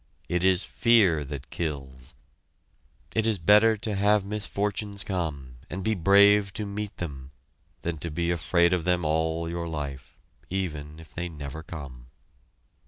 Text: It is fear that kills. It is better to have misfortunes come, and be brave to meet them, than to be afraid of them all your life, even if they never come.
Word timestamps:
It 0.27 0.43
is 0.43 0.63
fear 0.63 1.23
that 1.25 1.51
kills. 1.51 2.15
It 3.13 3.27
is 3.27 3.37
better 3.37 3.77
to 3.77 3.93
have 3.93 4.25
misfortunes 4.25 5.03
come, 5.03 5.57
and 5.69 5.83
be 5.83 5.93
brave 5.93 6.51
to 6.53 6.65
meet 6.65 6.97
them, 6.97 7.29
than 7.83 7.99
to 7.99 8.09
be 8.09 8.31
afraid 8.31 8.73
of 8.73 8.83
them 8.83 9.05
all 9.05 9.47
your 9.47 9.67
life, 9.67 10.17
even 10.49 10.99
if 10.99 11.13
they 11.13 11.29
never 11.29 11.61
come. 11.61 12.07